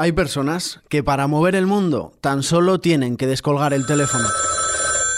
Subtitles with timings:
[0.00, 4.26] Hay personas que para mover el mundo tan solo tienen que descolgar el teléfono.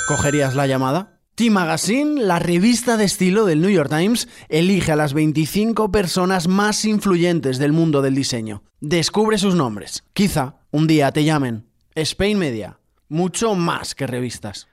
[0.08, 1.20] ¿Cogerías la llamada?
[1.36, 6.84] T-Magazine, la revista de estilo del New York Times, elige a las 25 personas más
[6.84, 8.64] influyentes del mundo del diseño.
[8.80, 10.02] Descubre sus nombres.
[10.14, 11.68] Quizá un día te llamen.
[11.94, 12.80] Spain Media.
[13.08, 14.66] Mucho más que revistas.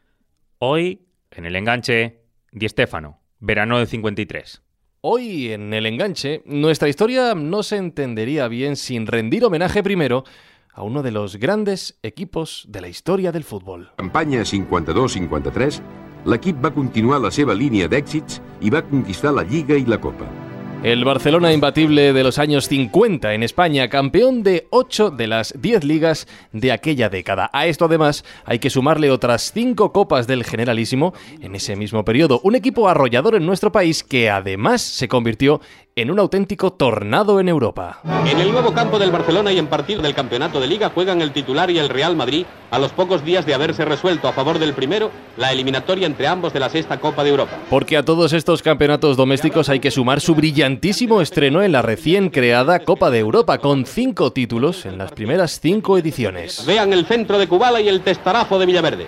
[0.57, 4.64] Hoy, en el enganche, Di Stefano, verano del 53.
[5.02, 10.25] Hoy en el enganche, nuestra historia no se entendería bien sin rendir homenaje primero
[10.73, 13.91] a uno de los grandes equipos de la historia del fútbol.
[13.96, 15.79] Campanya 52-53,
[16.25, 20.27] l'equip va continuar la seva línia d'èxits i va conquistar la Lliga i la Copa.
[20.82, 25.83] El Barcelona imbatible de los años 50 en España, campeón de 8 de las 10
[25.83, 27.50] ligas de aquella década.
[27.52, 32.39] A esto además hay que sumarle otras 5 copas del Generalísimo en ese mismo periodo.
[32.45, 35.59] Un equipo arrollador en nuestro país que además se convirtió
[36.02, 38.00] en un auténtico tornado en Europa.
[38.26, 41.31] En el nuevo campo del Barcelona y en partido del campeonato de liga juegan el
[41.31, 44.73] titular y el Real Madrid a los pocos días de haberse resuelto a favor del
[44.73, 47.58] primero la eliminatoria entre ambos de la sexta Copa de Europa.
[47.69, 52.30] Porque a todos estos campeonatos domésticos hay que sumar su brillantísimo estreno en la recién
[52.30, 56.66] creada Copa de Europa con cinco títulos en las primeras cinco ediciones.
[56.66, 59.08] Vean el centro de Kubala y el testarazo de Villaverde.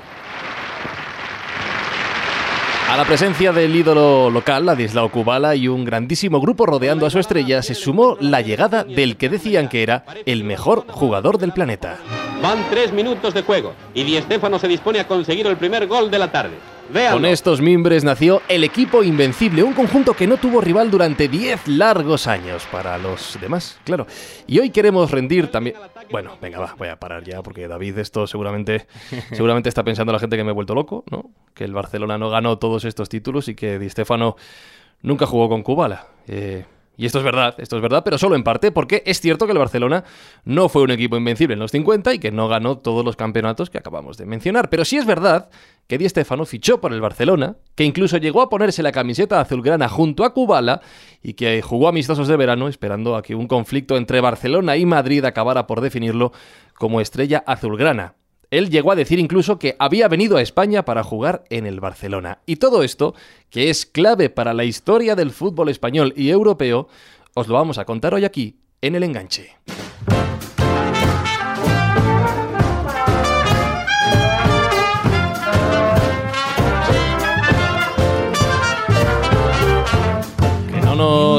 [2.91, 7.19] A la presencia del ídolo local, Ladislao Kubala, y un grandísimo grupo rodeando a su
[7.19, 11.99] estrella, se sumó la llegada del que decían que era el mejor jugador del planeta.
[12.41, 16.11] Van tres minutos de juego y Di Stéfano se dispone a conseguir el primer gol
[16.11, 16.57] de la tarde.
[16.91, 17.17] Véanlo.
[17.17, 21.67] Con estos mimbres nació el equipo invencible, un conjunto que no tuvo rival durante 10
[21.69, 24.07] largos años para los demás, claro.
[24.47, 25.77] Y hoy queremos rendir también...
[26.11, 28.87] Bueno, venga, va, voy a parar ya porque David esto seguramente
[29.31, 31.31] seguramente está pensando la gente que me he vuelto loco, ¿no?
[31.53, 34.35] Que el Barcelona no ganó todos estos títulos y que Di Stéfano
[35.01, 36.07] nunca jugó con Kubala.
[36.27, 36.65] Eh,
[37.01, 39.53] y esto es verdad, esto es verdad, pero solo en parte, porque es cierto que
[39.53, 40.03] el Barcelona
[40.45, 43.71] no fue un equipo invencible en los 50 y que no ganó todos los campeonatos
[43.71, 44.69] que acabamos de mencionar.
[44.69, 45.49] Pero sí es verdad
[45.87, 49.89] que Di Stéfano fichó por el Barcelona, que incluso llegó a ponerse la camiseta azulgrana
[49.89, 50.81] junto a Kubala
[51.23, 55.25] y que jugó amistosos de verano esperando a que un conflicto entre Barcelona y Madrid
[55.25, 56.33] acabara por definirlo
[56.75, 58.13] como estrella azulgrana.
[58.51, 62.39] Él llegó a decir incluso que había venido a España para jugar en el Barcelona.
[62.45, 63.15] Y todo esto,
[63.49, 66.89] que es clave para la historia del fútbol español y europeo,
[67.33, 69.55] os lo vamos a contar hoy aquí, en el enganche.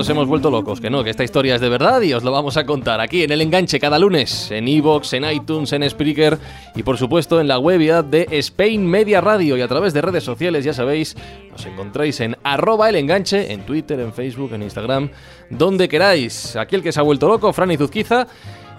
[0.08, 2.56] Hemos vuelto locos, que no, que esta historia es de verdad y os lo vamos
[2.56, 6.38] a contar aquí en el enganche cada lunes, en iVoox, en iTunes, en Spreaker
[6.74, 10.24] y por supuesto en la web de Spain Media Radio y a través de redes
[10.24, 11.16] sociales, ya sabéis,
[11.50, 15.10] nos encontráis en arroba el enganche, en Twitter, en Facebook, en Instagram,
[15.50, 16.56] donde queráis.
[16.56, 18.26] Aquí el que se ha vuelto loco, Fran Izuzquiza.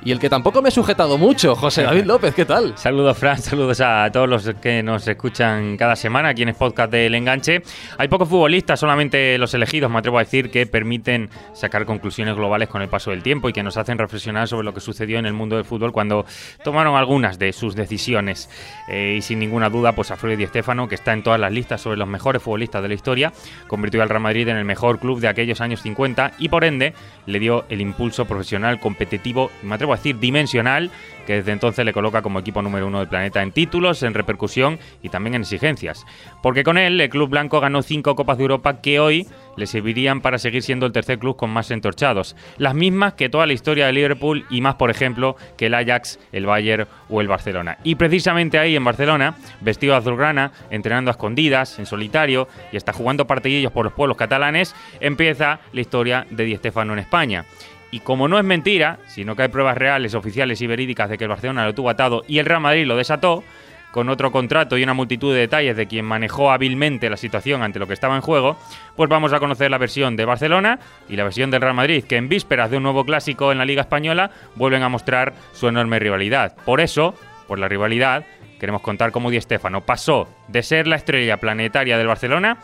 [0.05, 2.77] Y el que tampoco me he sujetado mucho, José David López, ¿qué tal?
[2.77, 6.91] Saludos, Fran, saludos a todos los que nos escuchan cada semana aquí en el podcast
[6.91, 7.63] del Enganche.
[7.97, 12.67] Hay pocos futbolistas, solamente los elegidos, me atrevo a decir, que permiten sacar conclusiones globales
[12.67, 15.25] con el paso del tiempo y que nos hacen reflexionar sobre lo que sucedió en
[15.25, 16.25] el mundo del fútbol cuando
[16.65, 18.49] tomaron algunas de sus decisiones.
[18.89, 21.79] Eh, y sin ninguna duda, pues Alfredo Di Stéfano, que está en todas las listas
[21.79, 23.31] sobre los mejores futbolistas de la historia,
[23.67, 26.93] convirtió al Real Madrid en el mejor club de aquellos años 50 y por ende
[27.25, 30.91] le dio el impulso profesional, competitivo y me atrevo a decir dimensional,
[31.25, 34.79] que desde entonces le coloca como equipo número uno del planeta en títulos, en repercusión
[35.01, 36.05] y también en exigencias.
[36.41, 40.21] Porque con él el Club Blanco ganó cinco Copas de Europa que hoy le servirían
[40.21, 42.35] para seguir siendo el tercer club con más entorchados.
[42.57, 46.19] Las mismas que toda la historia de Liverpool y más, por ejemplo, que el Ajax,
[46.31, 47.77] el Bayern o el Barcelona.
[47.83, 52.93] Y precisamente ahí en Barcelona, vestido de azulgrana, entrenando a escondidas, en solitario y hasta
[52.93, 57.45] jugando partidillos por los pueblos catalanes, empieza la historia de Di Stéfano en España.
[57.93, 61.25] Y como no es mentira, sino que hay pruebas reales, oficiales y verídicas de que
[61.25, 63.43] el Barcelona lo tuvo atado y el Real Madrid lo desató,
[63.91, 67.77] con otro contrato y una multitud de detalles de quien manejó hábilmente la situación ante
[67.77, 68.57] lo que estaba en juego,
[68.95, 72.17] pues vamos a conocer la versión de Barcelona y la versión del Real Madrid, que
[72.17, 75.99] en vísperas de un nuevo clásico en la Liga Española vuelven a mostrar su enorme
[75.99, 76.55] rivalidad.
[76.65, 77.13] Por eso,
[77.47, 78.25] por la rivalidad,
[78.59, 82.57] queremos contar cómo Di Stéfano pasó de ser la estrella planetaria del Barcelona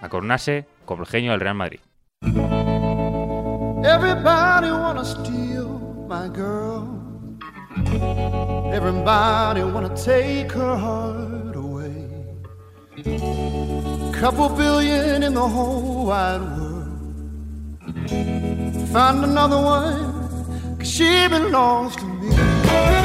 [0.00, 1.78] a coronarse como el genio del Real Madrid.
[3.84, 5.68] Everybody wanna steal
[6.08, 6.86] my girl.
[8.72, 12.06] Everybody wanna take her heart away.
[14.12, 16.82] Couple billion in the whole wide world.
[18.92, 23.01] Find another one, cause she belongs to me.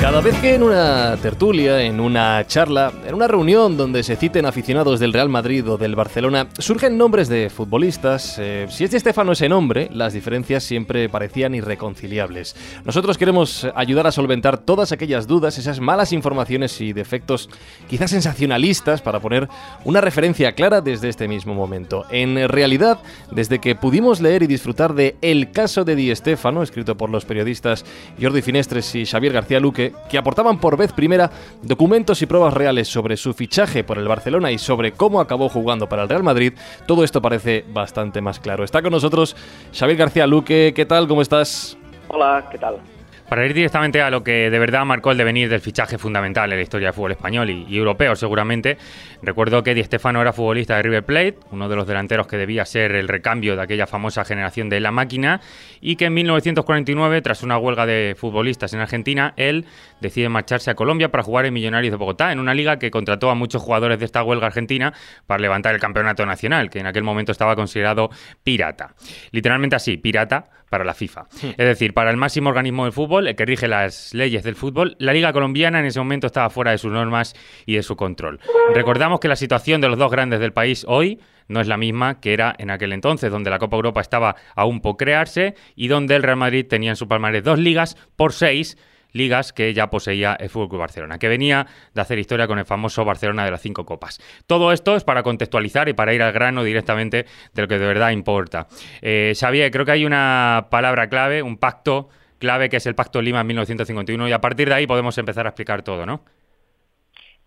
[0.00, 4.46] Cada vez que en una tertulia, en una charla, en una reunión donde se citen
[4.46, 8.96] aficionados del Real Madrid o del Barcelona, surgen nombres de futbolistas, eh, si es de
[8.96, 12.54] Estefano ese nombre, las diferencias siempre parecían irreconciliables.
[12.84, 17.50] Nosotros queremos ayudar a solventar todas aquellas dudas, esas malas informaciones y defectos
[17.88, 19.48] quizás sensacionalistas para poner
[19.84, 22.06] una referencia clara desde este mismo momento.
[22.10, 22.98] En realidad,
[23.32, 27.24] desde que pudimos leer y disfrutar de El caso de Di Stefano, escrito por los
[27.24, 27.84] periodistas
[28.22, 31.30] Jordi Finestres y Xavier García Luque, que aportaban por vez primera
[31.62, 35.88] documentos y pruebas reales sobre su fichaje por el Barcelona y sobre cómo acabó jugando
[35.88, 36.54] para el Real Madrid,
[36.86, 38.64] todo esto parece bastante más claro.
[38.64, 39.36] Está con nosotros
[39.72, 41.08] Xavier García Luque, ¿qué tal?
[41.08, 41.76] ¿Cómo estás?
[42.08, 42.78] Hola, ¿qué tal?
[43.28, 46.56] Para ir directamente a lo que de verdad marcó el devenir del fichaje fundamental en
[46.56, 48.78] la historia del fútbol español y, europeo, seguramente,
[49.22, 52.64] recuerdo que Di Stefano era futbolista de River Plate, uno de los delanteros que debía
[52.64, 55.42] ser el recambio de aquella famosa generación de La Máquina,
[55.82, 59.66] y que en 1949, tras una huelga de futbolistas en Argentina, él
[60.00, 63.28] decide marcharse a Colombia para jugar en Millonarios de Bogotá, en una liga que contrató
[63.28, 64.94] a muchos jugadores de esta huelga argentina
[65.26, 68.08] para levantar el campeonato nacional, que en aquel momento estaba considerado
[68.42, 68.94] pirata.
[69.32, 71.26] Literalmente así, pirata para la FIFA.
[71.42, 74.96] Es decir, para el máximo organismo del fútbol, el que rige las leyes del fútbol,
[74.98, 77.34] la liga colombiana en ese momento estaba fuera de sus normas
[77.66, 78.40] y de su control.
[78.74, 82.20] Recordamos que la situación de los dos grandes del país hoy no es la misma
[82.20, 86.14] que era en aquel entonces, donde la Copa Europa estaba aún por crearse y donde
[86.14, 88.76] el Real Madrid tenía en su palmarés dos ligas por seis
[89.12, 93.04] ligas que ya poseía el Club Barcelona, que venía de hacer historia con el famoso
[93.04, 94.20] Barcelona de las cinco copas.
[94.46, 97.86] Todo esto es para contextualizar y para ir al grano directamente de lo que de
[97.86, 98.66] verdad importa.
[99.02, 102.08] Eh, Xavier, creo que hay una palabra clave, un pacto
[102.38, 105.46] clave que es el Pacto Lima en 1951 y a partir de ahí podemos empezar
[105.46, 106.24] a explicar todo, ¿no?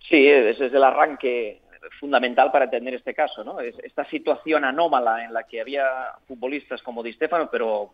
[0.10, 1.62] Sí, ese es el arranque
[2.01, 3.59] fundamental para entender este caso, ¿no?
[3.59, 5.86] Es esta situación anómala en la que había
[6.27, 7.92] futbolistas como Di Stefano, pero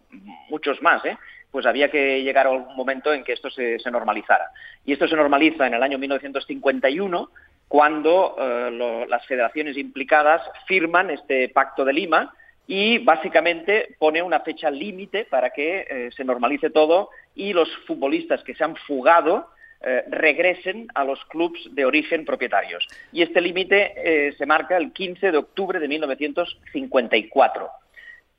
[0.49, 1.17] muchos más, ¿eh?
[1.51, 4.49] Pues había que llegar a algún momento en que esto se, se normalizara.
[4.85, 7.29] Y esto se normaliza en el año 1951,
[7.67, 12.33] cuando eh, lo, las federaciones implicadas firman este Pacto de Lima
[12.65, 18.41] y básicamente pone una fecha límite para que eh, se normalice todo y los futbolistas
[18.43, 19.49] que se han fugado
[19.81, 22.87] eh, regresen a los clubes de origen propietarios.
[23.11, 27.69] Y este límite eh, se marca el 15 de octubre de 1954.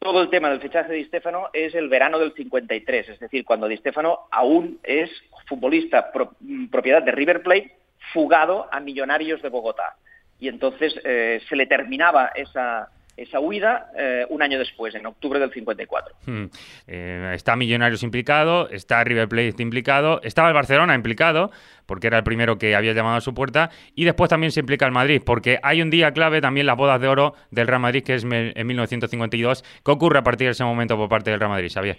[0.00, 3.44] Todo el tema del fichaje de Di Stefano es el verano del 53, es decir,
[3.44, 5.10] cuando Di Stefano aún es
[5.46, 6.32] futbolista pro,
[6.70, 7.72] propiedad de River Plate,
[8.12, 9.96] fugado a Millonarios de Bogotá.
[10.40, 15.40] Y entonces eh, se le terminaba esa, esa huida eh, un año después, en octubre
[15.40, 16.14] del 54.
[16.24, 16.44] Hmm.
[16.86, 21.50] Eh, está Millonarios implicado, está River Plate implicado, estaba el Barcelona implicado,
[21.86, 24.86] porque era el primero que había llamado a su puerta, y después también se implica
[24.86, 28.04] el Madrid, porque hay un día clave también las bodas de oro del Real Madrid,
[28.04, 29.64] que es en 1952.
[29.84, 31.98] ¿Qué ocurre a partir de ese momento por parte del Real Madrid, Xavier?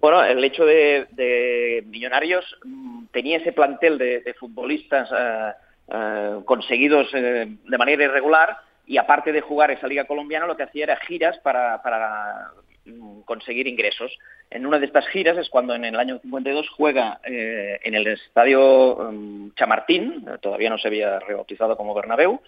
[0.00, 5.52] Bueno, el hecho de, de Millonarios mmm, tenía ese plantel de, de futbolistas eh,
[5.92, 10.84] eh, conseguidos de manera irregular y aparte de jugar esa liga colombiana lo que hacía
[10.84, 12.50] era giras para,
[12.86, 14.18] mm, conseguir ingresos.
[14.50, 18.06] En una de estas giras es cuando en el año 52 juega eh, en el
[18.06, 22.40] estadio um, Chamartín, todavía no se había rebautizado como Bernabéu,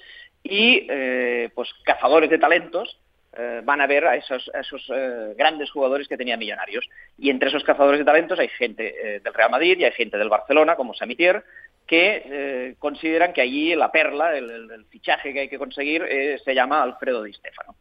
[0.43, 2.99] y eh, pues cazadores de talentos
[3.33, 6.89] eh, van a ver a esos, a esos eh, grandes jugadores que tenía Millonarios.
[7.17, 10.19] Y entre esos cazadores de talentos hay gente eh, del Real Madrid y hay gente
[10.19, 11.45] del Barcelona, como Samitier,
[11.87, 16.03] que eh, consideran que allí la perla, el, el, el, fichaje que hay que conseguir,
[16.03, 17.75] eh, se llama Alfredo Di Stefano.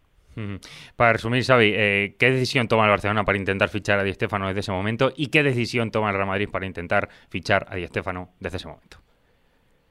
[0.95, 4.47] Para resumir, Xavi, eh, ¿qué decisión toma el Barcelona para intentar fichar a Di Stefano
[4.47, 7.85] desde ese momento y qué decisión toma el Real Madrid para intentar fichar a Di
[7.87, 8.97] Stefano desde ese momento?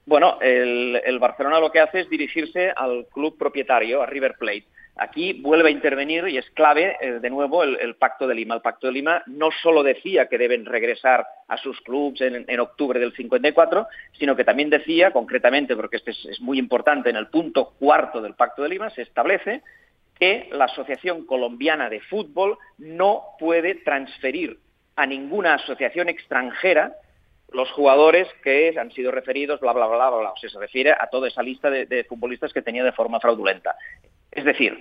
[0.06, 4.64] Bueno, el, el Barcelona lo que hace es dirigirse al club propietario, a River Plate.
[5.00, 8.56] Aquí vuelve a intervenir y es clave, eh, de nuevo, el, Pacto de Lima.
[8.56, 12.98] El Pacto de Lima no solo decía que deben regresar a sus clubes en, octubre
[12.98, 13.86] del 54,
[14.18, 18.34] sino que también decía, concretamente, porque este es, muy importante, en el punto cuarto del
[18.34, 19.62] Pacto de Lima se establece
[20.18, 24.58] que la Asociación Colombiana de Fútbol no puede transferir
[24.96, 26.96] a ninguna asociación extranjera
[27.52, 30.30] los jugadores que han sido referidos, bla, bla, bla, bla, bla.
[30.32, 33.76] O sea, se refiere a toda esa lista de futbolistas que tenía de forma fraudulenta.
[34.38, 34.78] Es decir,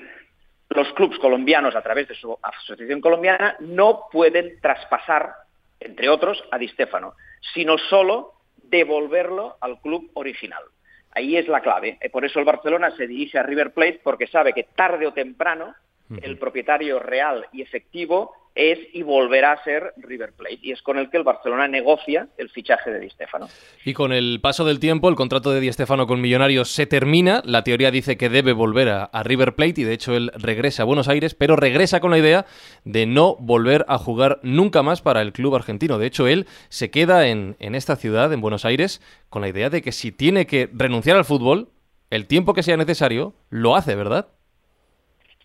[0.69, 5.33] los clubes colombianos, a través de su asociación colombiana, no pueden traspasar,
[5.79, 7.15] entre otros, a Di Stefano,
[7.55, 10.61] sino solo devolverlo al club original.
[11.09, 11.97] Ahí es la clave.
[12.11, 15.73] Por eso el Barcelona se dirige a River Plate porque sabe que tarde o temprano
[16.21, 20.59] el propietario real y efectivo es y volverá a ser River Plate.
[20.61, 23.47] Y es con el que el Barcelona negocia el fichaje de Di Stefano.
[23.85, 27.41] Y con el paso del tiempo, el contrato de Di Stefano con Millonarios se termina.
[27.45, 30.83] La teoría dice que debe volver a, a River Plate y de hecho él regresa
[30.83, 32.45] a Buenos Aires, pero regresa con la idea
[32.83, 35.97] de no volver a jugar nunca más para el club argentino.
[35.97, 39.69] De hecho, él se queda en, en esta ciudad, en Buenos Aires, con la idea
[39.69, 41.69] de que si tiene que renunciar al fútbol,
[42.09, 44.27] el tiempo que sea necesario, lo hace, ¿verdad?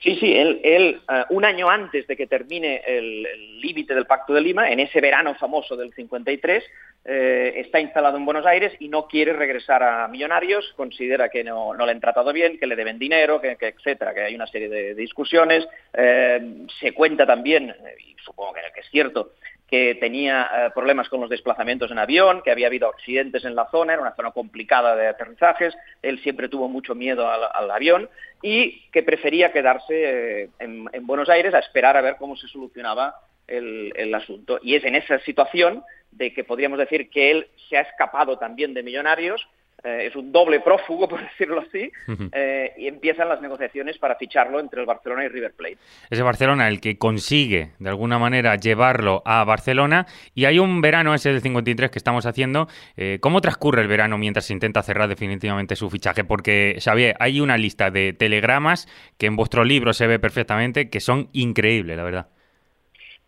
[0.02, 4.40] Sí, sí, él, uh, un año antes de que termine el límite del Pacto de
[4.40, 6.64] Lima, en ese verano famoso del 53,
[7.04, 11.74] eh, está instalado en Buenos Aires y no quiere regresar a Millonarios, considera que no,
[11.74, 14.94] le han tratado bien, que le deben dinero, que, etcétera, que hay una serie de,
[14.96, 15.68] discusiones.
[15.92, 17.72] Eh, se cuenta también,
[18.04, 19.34] y supongo que, es cierto,
[19.68, 23.70] que tenía eh, problemas con los desplazamientos en avión, que había habido accidentes en la
[23.70, 28.10] zona, era una zona complicada de aterrizajes, él siempre tuvo mucho miedo al avión
[28.42, 32.48] y que prefería quedarse eh, en, en, Buenos Aires a esperar a ver cómo se
[32.48, 33.14] solucionaba
[33.46, 34.58] el asunto.
[34.62, 35.82] Y es en esa situación
[36.12, 39.46] de que podríamos decir que él se ha escapado también de Millonarios,
[39.84, 41.90] eh, es un doble prófugo, por decirlo así,
[42.32, 45.78] eh, y empiezan las negociaciones para ficharlo entre el Barcelona y River Plate.
[46.08, 51.14] Ese Barcelona el que consigue, de alguna manera, llevarlo a Barcelona, y hay un verano,
[51.14, 52.68] ese del 53, que estamos haciendo.
[52.96, 56.22] Eh, ¿Cómo transcurre el verano mientras se intenta cerrar definitivamente su fichaje?
[56.22, 58.86] Porque, Xavier, hay una lista de telegramas
[59.18, 62.26] que en vuestro libro se ve perfectamente, que son increíbles, la verdad.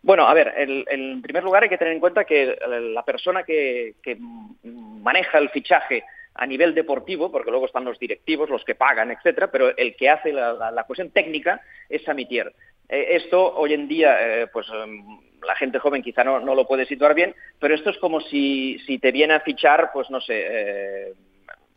[0.02, 3.02] Bueno, a ver, el, el, en primer lugar hay que tener en cuenta que la
[3.04, 4.18] persona que, que
[4.62, 6.04] maneja el fichaje
[6.34, 10.10] a nivel deportivo, porque luego están los directivos, los que pagan, etcétera, pero el que
[10.10, 12.52] hace la, cuestión técnica es Samitier.
[12.88, 16.86] Eh, esto hoy en día, eh, pues um, la gente joven quizá no, lo puede
[16.86, 21.14] situar bien, pero esto es como si, te viene a fichar, pues no sé, eh,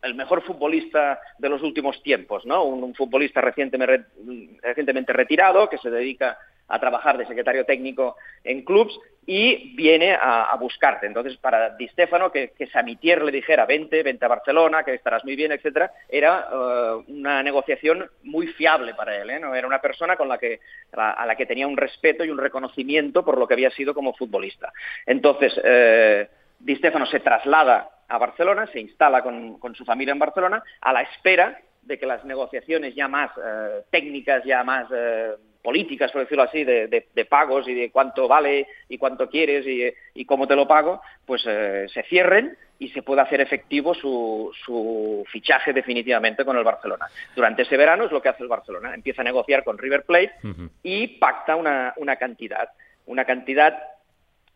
[0.02, 2.64] el mejor futbolista de los últimos tiempos, ¿no?
[2.64, 6.38] Un, futbolista recientemente retirado que se dedica
[6.68, 11.06] a trabajar de secretario técnico en clubs y viene a, a buscarte.
[11.06, 15.26] Entonces, para Di Stefano, que, que, Samitier le dijera, vente, vente a Barcelona, que estarás
[15.26, 19.30] muy bien, etcétera, era uh, una negociación muy fiable para él.
[19.30, 19.40] ¿eh?
[19.40, 19.54] ¿no?
[19.54, 20.62] Era una persona con la que,
[20.94, 24.14] a, la que tenía un respeto y un reconocimiento por lo que había sido como
[24.14, 24.72] futbolista.
[25.06, 30.64] Entonces, eh, Di Stefano se traslada a Barcelona, se instala con, su familia en Barcelona,
[30.82, 36.12] a la espera de que las negociaciones ya más eh, técnicas, ya más eh, políticas,
[36.12, 39.84] por decirlo así, de, de, de, pagos y de cuánto vale y cuánto quieres y,
[40.14, 44.52] y cómo te lo pago, pues eh, se cierren y se pueda hacer efectivo su,
[44.66, 47.08] su, fichaje definitivamente con el Barcelona.
[47.36, 50.32] Durante ese verano es lo que hace el Barcelona, empieza a negociar con River Plate
[50.44, 50.70] uh -huh.
[50.84, 52.70] y pacta una, una cantidad,
[53.06, 53.78] una cantidad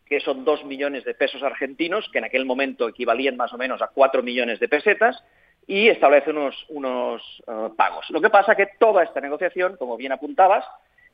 [0.06, 3.80] que son dos millones de pesos argentinos, que en aquel momento equivalían más o menos
[3.80, 5.24] a cuatro millones de pesetas,
[5.66, 8.08] y establece unos, unos uh, pagos.
[8.10, 10.64] Lo que pasa que toda esta negociación, como bien apuntabas,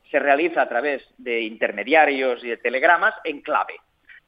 [0.09, 3.75] se realiza a través de intermediarios y de telegramas en clave.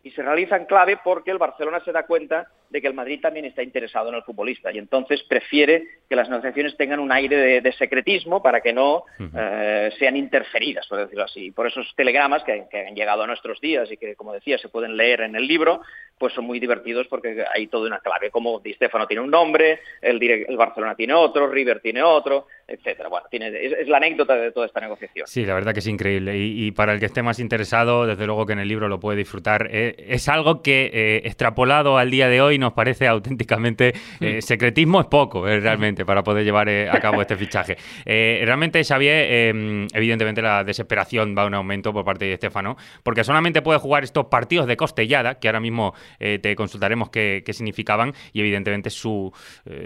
[0.04, 3.20] Y se realiza en clave porque el Barcelona se da cuenta de que el Madrid
[3.22, 7.36] también está interesado en el futbolista y entonces prefiere que las negociaciones tengan un aire
[7.36, 9.32] de, de secretismo para que no uh -huh.
[9.38, 11.51] eh, sean interferidas, por decirlo así.
[11.51, 14.70] Por esos telegramas que, que, han llegado a nuestros días y que, como decía, se
[14.70, 15.82] pueden leer en el libro,
[16.18, 19.80] pues son muy divertidos porque hay toda una clave, como Di Stefano tiene un nombre,
[20.01, 23.10] el, el Barcelona tiene otro, River tiene otro, etcétera.
[23.10, 25.28] Bueno, tiene, es, es, la anécdota de toda esta negociación.
[25.28, 28.25] Sí, la verdad que es increíble y, y, para el que esté más interesado, desde
[28.25, 29.68] luego que en el libro lo puede disfrutar.
[29.72, 35.01] Eh, es algo que eh, extrapolado al día de hoy nos parece auténticamente eh, secretismo
[35.01, 37.75] es poco eh, realmente para poder llevar eh, a cabo este fichaje.
[38.06, 39.53] realmente Xavier,
[39.94, 44.03] evidentemente la desesperación va a un aumento por parte de Estefano porque solamente puede jugar
[44.03, 49.34] estos partidos de costellada que ahora mismo te consultaremos qué, qué, significaban y evidentemente su,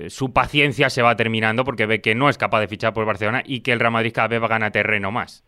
[0.08, 3.42] su paciencia se va terminando porque ve que no es capaz de fichar por Barcelona
[3.46, 5.44] y que el Real Madrid cada vez va a ganar terreno más.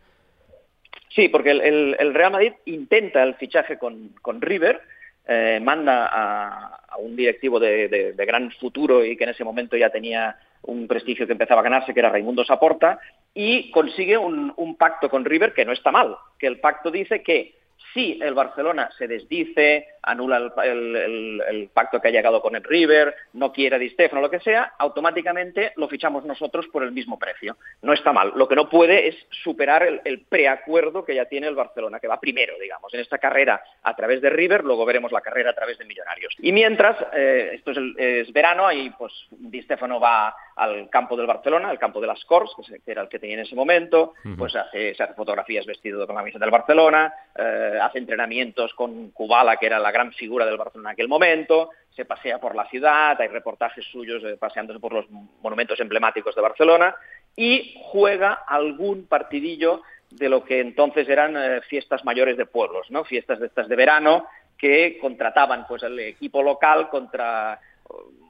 [1.10, 4.80] Sí, porque el, el, el Real Madrid intenta el fichaje con, con River,
[5.28, 10.36] eh, manda a, un directivo de, gran futuro y que en ese momento ya tenía
[10.64, 13.00] un prestigio que empezaba a ganarse, que era Raimundo Saporta,
[13.34, 17.22] y consigue un, un pacto con River que no está mal, que el pacto dice
[17.22, 17.56] que
[17.98, 23.52] si el Barcelona se desdice, anula el, pacto que ha llegado con el River, no
[23.52, 27.58] quiere Di Stefano, lo que sea, automáticamente lo fichamos nosotros por el mismo precio.
[27.82, 28.34] No está mal.
[28.36, 32.20] Lo que no puede es superar el, preacuerdo que ya tiene el Barcelona, que va
[32.20, 35.80] primero, digamos, en esta carrera a través de River, luego veremos la carrera a través
[35.80, 36.36] de Millonarios.
[36.38, 41.70] Y mientras, eh, esto es, verano, y pues Di Stefano va al campo del Barcelona,
[41.70, 44.38] al campo de las Corts, que era el que tenía en ese momento, uh -huh.
[44.38, 49.12] pues hace, se hace fotografías vestido con la camiseta del Barcelona, eh, hace entrenamientos con
[49.12, 52.66] Kubala, que era la gran figura del Barcelona en aquel momento, se pasea por la
[52.70, 55.10] ciudad, hay reportajes suyos eh, paseándose por los
[55.42, 56.96] monumentos emblemáticos de Barcelona
[57.36, 63.04] y juega algún partidillo de lo que entonces eran eh, fiestas mayores de pueblos, ¿no?
[63.04, 64.26] Fiestas de estas de verano
[64.58, 67.60] que contrataban pues el equipo local contra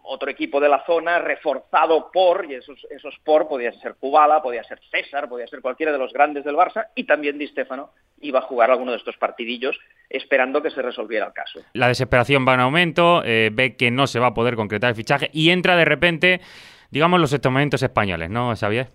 [0.07, 4.63] otro equipo de la zona reforzado por, y esos, esos por podía ser Kubala, podía
[4.63, 8.39] ser César, podía ser cualquiera de los grandes del Barça, y también Di Stefano iba
[8.39, 9.77] a jugar alguno de estos partidillos
[10.09, 11.61] esperando que se resolviera el caso.
[11.73, 14.95] La desesperación va en aumento, eh, ve que no se va a poder concretar el
[14.95, 16.41] fichaje y entra de repente,
[16.89, 18.87] digamos, los momentos españoles, ¿no, Xavier?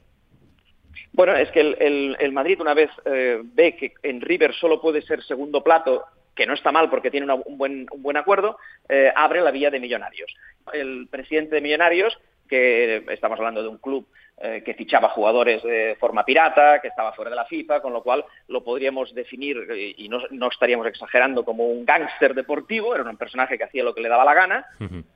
[1.12, 5.22] Bueno, es que el, Madrid una vez eh, ve que en River solo puede ser
[5.22, 8.58] segundo plato que no está mal porque tiene un, buen, un buen acuerdo,
[8.88, 10.34] eh, abre la vía de Millonarios.
[10.72, 14.06] El presidente de Millonarios, que estamos hablando de un club
[14.44, 18.02] eh, que fichaba jugadores de forma pirata, que estaba fuera de la FIFA, con lo
[18.02, 19.56] cual lo podríamos definir,
[19.96, 24.00] y no, estaríamos exagerando, como un gángster deportivo, era un personaje que hacía lo que
[24.00, 24.66] le daba la gana,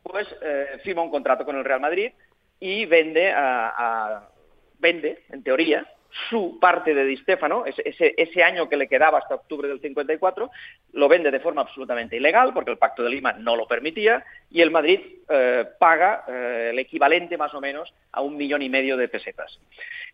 [0.03, 2.13] pues eh, firma un contrato con el Real Madrid
[2.61, 4.29] y vende, a,
[4.79, 5.87] vende en teoría,
[6.29, 10.51] su parte de Di Stefano, ese, ese, año que le quedaba hasta octubre del 54,
[10.93, 14.61] lo vende de forma absolutamente ilegal, porque el Pacto de Lima no lo permitía, y
[14.61, 18.97] el Madrid eh, paga eh, el equivalente más o menos a un millón y medio
[18.97, 19.59] de pesetas.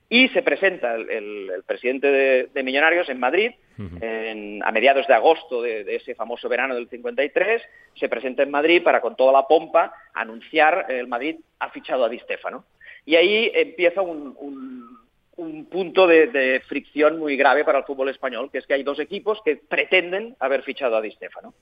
[0.09, 6.15] Y se presenta el, presidente de, Millonarios en Madrid, a mediados de agosto de, ese
[6.15, 7.63] famoso verano del 53,
[7.95, 12.09] se presenta en Madrid para con toda la pompa anunciar el Madrid ha fichado a
[12.09, 12.65] Di Stefano.
[13.05, 15.02] Y ahí empieza un un
[15.71, 19.41] punto de, fricción muy grave para el fútbol español, que es que hay dos equipos
[19.45, 21.55] que pretenden haber fichado a Di Stefano.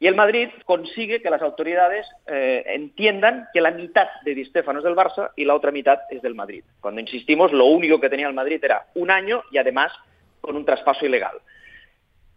[0.00, 4.80] Y el Madrid consigue que las autoridades eh, entiendan que la mitad de Di Stefano
[4.80, 6.64] es del Barça y la otra mitad es del Madrid.
[6.80, 9.92] Cuando insistimos, lo único que tenía el Madrid era un año y además
[10.40, 11.38] con un traspaso ilegal.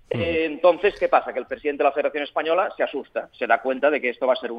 [0.10, 1.34] Eh, entonces, ¿qué pasa?
[1.34, 4.28] Que el presidente de la Federación Española se asusta, se da cuenta de que esto
[4.28, 4.52] va a ser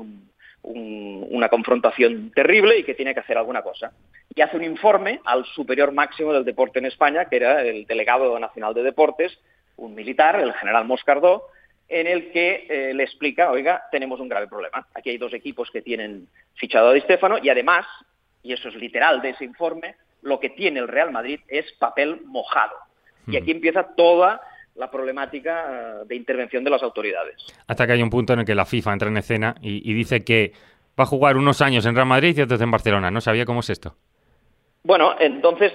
[0.62, 3.92] una confrontación terrible y que tiene que hacer alguna cosa.
[4.34, 8.38] Y hace un informe al superior máximo del deporte en España, que era el delegado
[8.38, 9.38] nacional de deportes,
[9.76, 11.48] un militar, el general Moscardó,
[11.88, 14.88] en el que eh, le explica, oiga, tenemos un grave problema.
[14.94, 17.02] Aquí hay dos equipos que tienen fichado a Di
[17.42, 17.86] y además,
[18.42, 22.22] y eso es literal de ese informe, lo que tiene el Real Madrid es papel
[22.24, 22.74] mojado.
[23.28, 24.40] Y aquí empieza toda
[24.76, 27.46] la problemática de intervención de las autoridades.
[27.66, 30.24] Hasta que hay un punto en el que la FIFA entra en escena y, dice
[30.24, 30.52] que
[30.98, 33.10] va a jugar unos años en Real Madrid y otros en Barcelona.
[33.10, 33.96] ¿No sabía cómo es esto?
[34.82, 35.72] Bueno, entonces,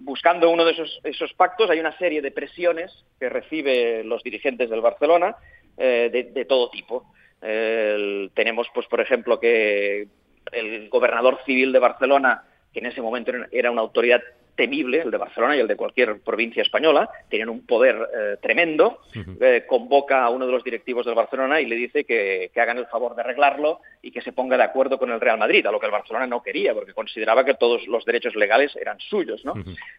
[0.00, 0.72] buscando uno de
[1.04, 5.36] esos, pactos, hay una serie de presiones que recibe los dirigentes del Barcelona
[5.76, 7.12] eh, de, todo tipo.
[7.40, 10.08] tenemos, pues, por ejemplo, que
[10.50, 12.42] el gobernador civil de Barcelona,
[12.72, 14.20] que en ese momento era una autoridad
[14.54, 19.00] temible, el de Barcelona y el de cualquier provincia española, tienen un poder eh, tremendo,
[19.40, 22.86] eh, convoca a uno de los directivos del Barcelona y le dice que, hagan el
[22.86, 25.80] favor de arreglarlo y que se ponga de acuerdo con el Real Madrid, a lo
[25.80, 29.44] que el Barcelona no quería, porque consideraba que todos los derechos legales eran suyos.
[29.44, 29.54] ¿no?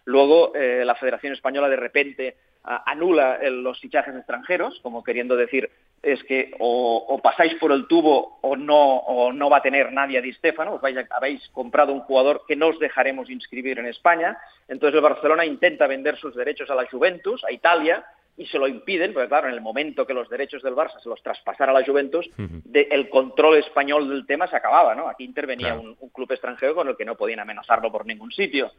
[0.06, 5.70] Luego, eh, la Federación Española de repente anula los fichajes extranjeros, como queriendo decir
[6.04, 10.18] es que o, pasáis por el tubo o no, o no va a tener nadie
[10.18, 14.38] a Di Stefano, os habéis comprado un jugador que no os dejaremos inscribir en España,
[14.68, 18.68] entonces el Barcelona intenta vender sus derechos a la Juventus, a Italia, y se lo
[18.68, 21.80] impiden, porque claro, en el momento que los derechos del Barça se los traspasara a
[21.80, 22.28] la Juventus,
[22.74, 25.08] el control español del tema se acababa, ¿no?
[25.08, 28.72] Aquí intervenía un, club extranjero con el que no podían amenazarlo por ningún sitio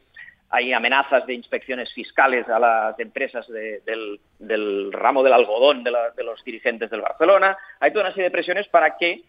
[0.55, 6.91] hay amenazas de inspecciones fiscales a las empresas del, ramo del algodón de, los dirigentes
[6.91, 7.59] del Barcelona.
[7.81, 9.25] Hay toda una serie de presiones para que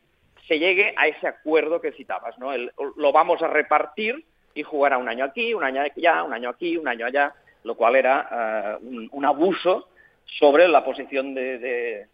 [0.47, 2.37] se llegue a ese acuerdo que citabas.
[2.37, 2.51] ¿no?
[2.95, 6.77] lo vamos a repartir y jugar un año aquí, un año allá, un año aquí,
[6.77, 7.33] un año allá,
[7.63, 9.89] lo cual era eh, un, abuso
[10.25, 12.05] sobre la posición de,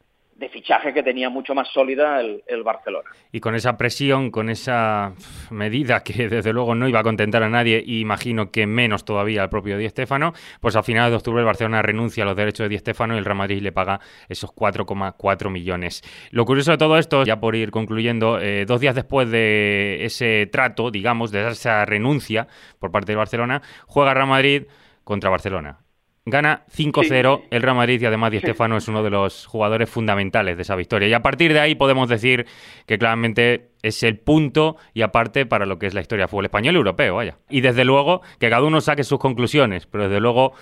[0.42, 3.10] de fichaje que tenía mucho más sólida el, Barcelona.
[3.32, 5.14] Y con esa presión, con esa
[5.52, 9.44] medida que desde luego no iba a contentar a nadie y imagino que menos todavía
[9.44, 12.66] al propio Di Stéfano, pues a finales de octubre el Barcelona renuncia a los derechos
[12.66, 16.02] de Di Stéfano y el Real Madrid le paga esos 4,4 millones.
[16.32, 20.48] Lo curioso de todo esto, ya por ir concluyendo, eh, dos días después de ese
[20.52, 22.48] trato, digamos, de esa renuncia
[22.80, 24.64] por parte del Barcelona, juega Real Madrid
[25.04, 25.82] contra Barcelona.
[26.24, 30.56] Gana 5-0 el Real Madrid y además Di Stefano es uno de los jugadores fundamentales
[30.56, 31.08] de esa victoria.
[31.08, 32.46] Y a partir de ahí podemos decir
[32.86, 36.46] que claramente es el punto y aparte para lo que es la historia del fútbol
[36.46, 37.38] español y europeo, vaya.
[37.50, 40.54] Y desde luego que cada uno saque sus conclusiones, pero desde luego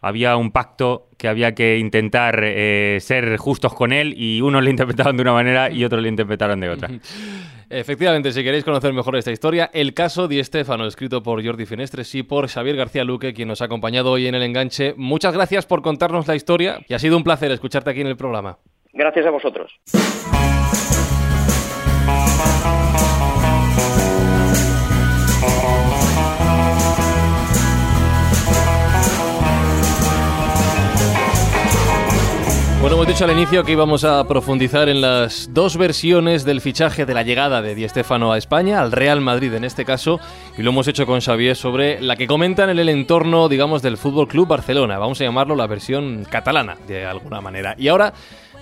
[0.00, 4.70] había un pacto que había que intentar eh, ser justos con él y unos le
[4.70, 6.88] interpretaron de una manera y otros le interpretaron de otra.
[7.72, 12.12] Efectivamente, si queréis conocer mejor esta historia, el caso Di Stefano, escrito por Jordi Finestres
[12.16, 14.92] y por Xavier García Luque, quien nos ha acompañado hoy en el enganche.
[14.96, 18.16] Muchas gracias por contarnos la historia y ha sido un placer escucharte aquí en el
[18.16, 18.58] programa.
[18.92, 19.70] Gracias a vosotros.
[32.88, 37.14] Hemos dicho al inicio que íbamos a profundizar en las dos versiones del fichaje de
[37.14, 40.18] la llegada de Di Stéfano a España, al Real Madrid en este caso,
[40.58, 43.96] y lo hemos hecho con Xavier sobre la que comentan en el entorno, digamos, del
[43.96, 44.98] Fútbol Club Barcelona.
[44.98, 47.74] Vamos a llamarlo la versión catalana, de alguna manera.
[47.78, 48.12] Y ahora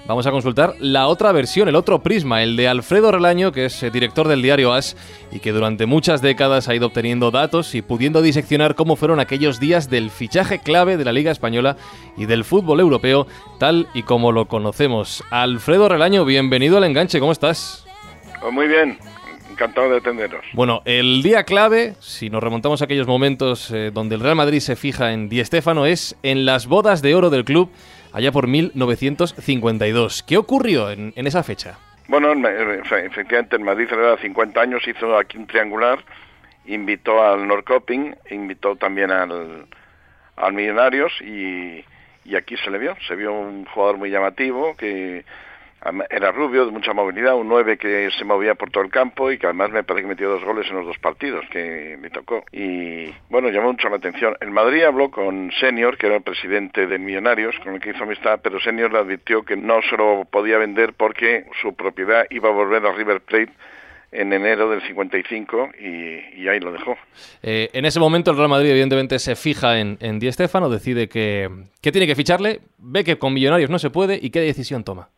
[0.09, 3.83] vamos a consultar la otra versión, el otro prisma, el de Alfredo Relaño, que es
[3.83, 4.97] eh, director del diario AS
[5.31, 9.61] y que durante muchas décadas ha ido obteniendo datos y pudiendo diseccionar cómo fueron aquellos
[9.61, 11.77] días del fichaje clave de la Liga Española
[12.17, 13.27] y del fútbol europeo,
[13.61, 15.23] tal y como lo conocemos.
[15.31, 17.87] Alfredo Relaño, bienvenido al enganche, ¿cómo estás?
[18.43, 18.99] Oh, muy bien,
[19.51, 20.43] encantado de atenderos.
[20.55, 24.61] Bueno, el día clave, si nos remontamos a aquellos momentos eh, donde el Real Madrid
[24.61, 27.69] se fija en Di Stéfano, es en las bodas de oro del club
[28.19, 30.25] allá por 1952.
[30.25, 31.79] ¿Qué ocurrió en, esa fecha?
[32.09, 36.01] Bueno, efectivamente en Madrid celebraba 50 años, hizo aquí un triangular,
[36.67, 39.67] invitó al Norcoping, invitó también al,
[40.37, 41.85] al Millonarios y,
[42.25, 45.25] y aquí se le vio, se vio un jugador muy llamativo que
[46.11, 49.39] era rubio, de mucha movilidad, un 9 que se movía por todo el campo y
[49.39, 52.45] que además me parece que metió dos goles en los dos partidos que me tocó.
[52.53, 54.37] Y bueno, llamó mucho la atención.
[54.41, 58.05] El Madrid habló con Senior, que era el presidente de Millonarios, con el que hizo
[58.05, 62.49] amistad, pero Senior le advirtió que no se lo podía vender porque su propiedad iba
[62.49, 63.53] a volver a River Plate
[64.11, 66.97] en enero del 55 y, y ahí lo dejó.
[67.43, 71.51] Eh, en ese momento el Real Madrid evidentemente se fija en, en Di decide que
[71.81, 75.11] tiene que ficharle, ve que con Millonarios no se puede y qué decisión toma.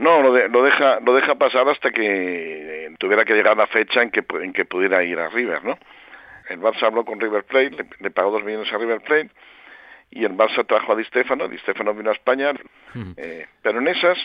[0.00, 4.00] No, lo, lo, deja lo deja pasar hasta que eh, tuviera que llegar la fecha
[4.00, 5.78] en que, en que pudiera ir a River, ¿no?
[6.48, 9.28] El Barça habló con River Plate, le, pagó dos millones a River Plate
[10.10, 12.54] y el Barça trajo a Di Stefano, Di Stefano vino a España,
[13.18, 14.18] eh, pero en esas,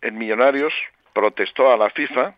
[0.00, 0.72] el Millonarios
[1.12, 2.34] protestó a la FIFA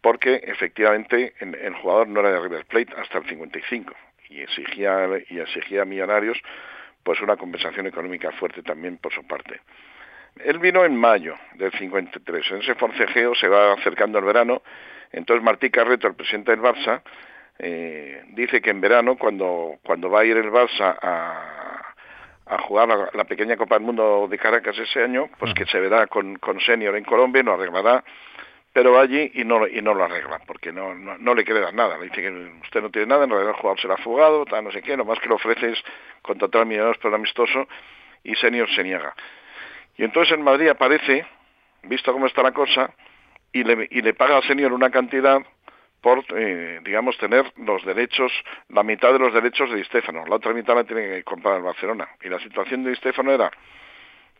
[0.00, 3.94] porque efectivamente el, jugador no era de River Plate hasta el 55
[4.28, 6.38] y exigía y exigía a Millonarios
[7.02, 9.60] pues una compensación económica fuerte también por su parte.
[10.36, 12.50] Él vino en mayo del 53.
[12.50, 14.62] En ese forcejeo se va acercando el verano.
[15.12, 17.02] Entonces Martí Carreto, el presidente del Barça,
[17.58, 21.94] eh, dice que en verano, cuando, cuando va a ir el Barça a,
[22.46, 26.06] a jugar la, pequeña Copa del Mundo de Caracas ese año, pues que se verá
[26.06, 28.04] con, con Senior en Colombia, lo arreglará,
[28.72, 31.74] pero va allí y no, y no lo arregla, porque no, no, le quiere dar
[31.74, 31.96] nada.
[31.98, 32.30] Le dice que
[32.62, 35.04] usted no tiene nada, en realidad el jugador será fugado, tal, no sé qué, lo
[35.04, 35.82] más que le ofrece es
[36.22, 37.68] contratar a millonarios por amistoso
[38.24, 39.14] y Senior se niega.
[39.96, 41.26] Y entonces en Madrid aparece,
[41.84, 42.94] visto cómo está la cosa,
[43.52, 45.40] y le, y le paga al señor una cantidad
[46.00, 48.32] por, eh, digamos, tener los derechos,
[48.68, 49.84] la mitad de los derechos de Di.
[50.28, 52.08] La otra mitad la tiene que comprar el Barcelona.
[52.22, 53.50] Y la situación de Di era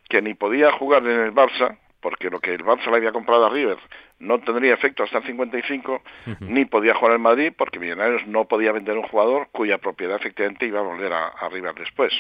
[0.09, 3.47] que ni podía jugar en el Barça, porque lo que el Barça le había comprado
[3.47, 3.79] a River
[4.19, 6.03] no tendría efecto hasta el 55,
[6.41, 10.67] ni podía jugar en Madrid, porque Millonarios no podía vender un jugador cuya propiedad efectivamente
[10.67, 12.13] iba a volver a, a River después.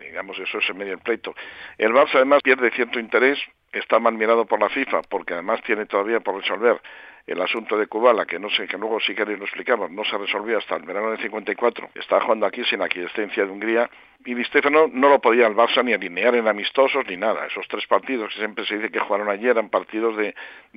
[0.00, 1.34] Digamos, eso es en medio del pleito.
[1.78, 3.38] El Barça además pierde cierto interés,
[3.72, 6.80] está mal mirado por la FIFA, porque además tiene todavía por resolver
[7.26, 10.18] el asunto de Kubala, que no sé, que luego si queréis lo explicamos, no se
[10.18, 13.90] resolvió hasta el verano del 54, estaba jugando aquí sin aquiescencia de Hungría,
[14.26, 17.46] y Di Stefano no lo podía el Barça ni alinear en amistosos ni nada.
[17.46, 20.34] Esos tres partidos que siempre se dice que jugaron ayer eran partidos de,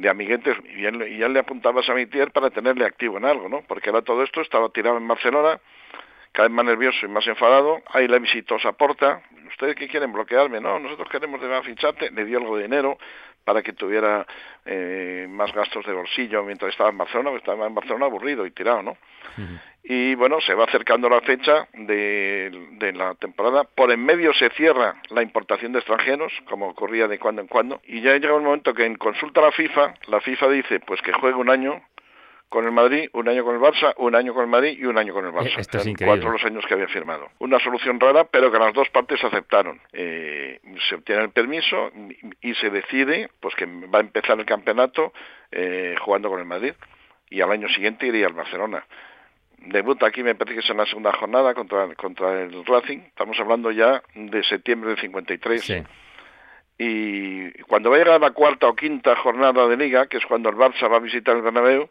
[0.10, 0.82] amiguetes, y,
[1.18, 3.62] ya le apuntaba a Samitier para tenerle activo en algo, ¿no?
[3.68, 5.60] Porque era todo esto, estaba tirado en Barcelona,
[6.38, 10.62] cada vez más nervioso y más enfadado, ahí le visitó Saporta, ¿ustedes qué quieren bloquearme?
[10.62, 13.00] No, nosotros queremos de ficharte, le dio algo de dinero,
[13.44, 14.24] para que tuviera
[14.64, 18.52] eh, más gastos de bolsillo mientras estaba en Barcelona, porque estaba en Barcelona aburrido y
[18.52, 18.98] tirado, ¿no?
[19.84, 23.64] Y bueno, se va acercando la fecha de, de, la temporada.
[23.64, 27.82] Por en medio se cierra la importación de extranjeros, como ocurría de cuando en cuando.
[27.88, 31.02] Y ya llega un momento que en consulta a la FIFA, la FIFA dice pues
[31.02, 31.82] que juegue un año
[32.50, 34.98] con el Madrid, un año con el Barça, un año con el Madrid y un
[34.98, 35.60] año con el Barça.
[35.60, 37.30] Esto es cuatro los años que había firmado.
[37.40, 39.82] Una solución rara, pero que las dos partes aceptaron.
[39.92, 41.92] Eh, se obtiene el permiso
[42.42, 45.12] y se decide pues que va a empezar el campeonato
[45.52, 46.74] eh, jugando con el Madrid
[47.30, 48.86] y al año siguiente iría al Barcelona.
[49.58, 53.00] Debuta aquí, me parece que es en la segunda jornada contra, contra el Racing.
[53.00, 55.62] Estamos hablando ya de septiembre del 53.
[55.62, 55.84] Sí.
[56.78, 60.50] Y cuando va a llegar la cuarta o quinta jornada de liga, que es cuando
[60.50, 61.90] el Barça va a visitar el Bernabéu,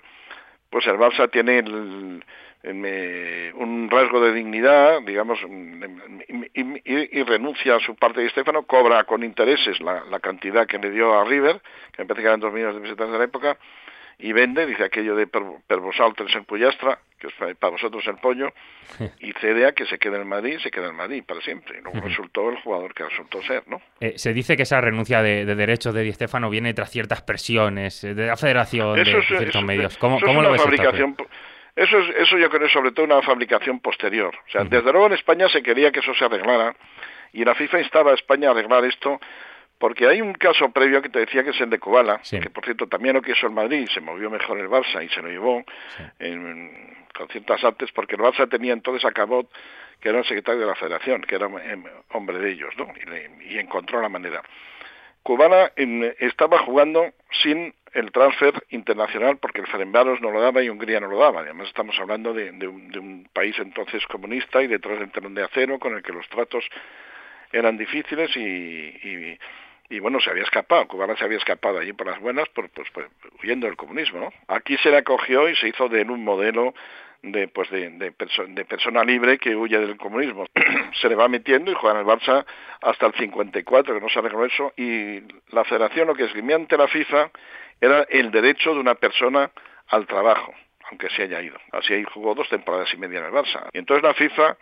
[0.70, 1.62] pues el Barça tiene
[3.55, 5.38] un rasgo de dignidad, digamos,
[6.55, 8.20] y, renuncia a su parte.
[8.20, 11.61] De Estefano, cobra con intereses la, cantidad que le dio a River,
[11.92, 13.59] que me parece que eran dos millones de de la época,
[14.18, 18.16] y vende, dice aquello de per, per vosaltres en Pullastra, que es para vosotros el
[18.16, 18.52] pollo,
[19.20, 21.79] y cede a que se quede en Madrid, se queda en Madrid para siempre.
[21.79, 23.81] Y luego resultó el jugador que resultó ser, ¿no?
[24.00, 28.05] Eh, se dice que esa renuncia de, derechos de Di Stefano viene tras ciertas presiones
[28.05, 29.98] eh, de la federación, de, ciertos medios.
[29.98, 31.16] ¿Cómo, eso lo ves fabricación,
[31.74, 34.35] eso, es, eso yo creo sobre todo una fabricación posterior.
[34.35, 36.74] O sea, desde luego en España se quería que eso se arreglara,
[37.35, 39.20] y la FIFA instaba a España a arreglar esto
[39.78, 42.64] porque hay un caso previo que te decía que es el de Kubala, que por
[42.64, 45.64] cierto también lo quiso el Madrid, se movió mejor el Barça y se lo llevó
[47.14, 49.50] con ciertas artes, porque el Barça tenía entonces a Cabot,
[50.00, 52.92] que era el secretario de la federación, que era em, hombre de ellos, ¿no?
[53.48, 54.42] y, encontró la manera.
[55.22, 55.72] Kubala
[56.20, 57.12] estaba jugando
[57.42, 61.40] sin el transfer internacional porque el Ferencváros no lo daba y Hungría no lo daba.
[61.40, 65.96] Además estamos hablando de, un, país entonces comunista y detrás del telón de acero con
[65.96, 66.64] el que los tratos
[67.52, 69.38] eran difíciles y, y,
[70.01, 73.07] bueno, se había escapado, Cubana se había escapado allí por las buenas, pues, pues,
[73.42, 74.33] huyendo del comunismo.
[74.49, 76.75] Aquí se le acogió y se hizo de él un modelo
[77.22, 78.12] de pues de, de,
[78.64, 80.46] persona libre que huye del comunismo.
[81.01, 82.44] se le va metiendo y juega en el Barça
[82.83, 85.20] hasta el 54, que no sale con eso, y
[85.51, 87.31] la federación lo que esgrimía ante la FIFA
[87.81, 89.51] era el derecho de una persona
[89.88, 90.53] al trabajo,
[90.90, 91.59] aunque se haya ido.
[91.72, 93.68] Así ahí jugó dos temporadas y media en el Barça.
[93.72, 94.57] Y entonces la FIFA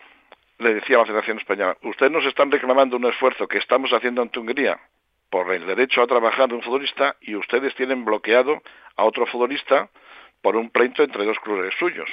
[0.59, 4.21] le decía a la Federación Española, ustedes nos están reclamando un esfuerzo que estamos haciendo
[4.21, 4.79] ante Hungría
[5.29, 8.61] por el derecho a trabajar de un futbolista y ustedes tienen bloqueado
[8.95, 9.89] a otro futbolista
[10.41, 12.09] por un pleito entre dos clubes suyos.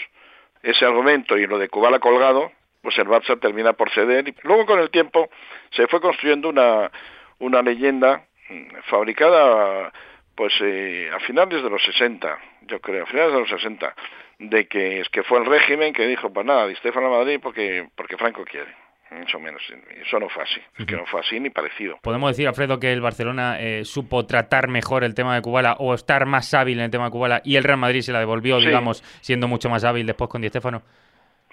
[0.62, 4.29] Ese argumento y lo de Kubala colgado, pues el Barça termina por ceder.
[4.29, 5.29] Y luego con el tiempo
[5.70, 6.90] se fue construyendo una,
[7.38, 9.92] una leyenda mm, fabricada
[10.35, 13.94] pues eh, a finales de los 60, yo creo, a finales de los 60,
[14.38, 17.38] de que es que fue el régimen que dijo, pues nada, Di Stefano a Madrid
[17.42, 18.75] porque, porque Franco quiere.
[19.18, 19.62] Mucho menos.
[20.01, 20.61] Eso no fue así.
[20.87, 21.98] que no fue así ni parecido.
[22.03, 25.94] ¿Podemos decir, Alfredo, que el Barcelona eh, supo tratar mejor el tema de Kubala o
[25.94, 28.59] estar más hábil en el tema de Kubala y el Real Madrid se la devolvió,
[28.59, 30.83] digamos, siendo mucho más hábil después con Di Stefano?